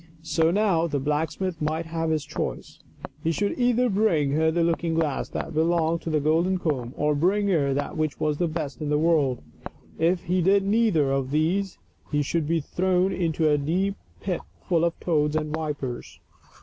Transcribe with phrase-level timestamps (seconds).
[0.23, 2.79] So, now, the blacksmith might have his choice;
[3.23, 7.13] he should either bring her the looking glass that belonged to the golden comb or
[7.13, 9.43] bring her that which was the best in all the world.
[9.99, 11.77] If he did neither of these
[12.11, 16.19] he should be thrown into a deep pit full of toads and vipers.